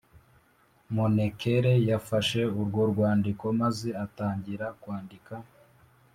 [0.95, 5.33] Mone Kele yafashe urwo rwandiko maze atangira kwandika